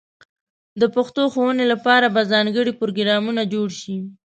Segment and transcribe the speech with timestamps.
[0.79, 3.97] د پښتو ښوونې لپاره به ځانګړې پروګرامونه جوړ شي.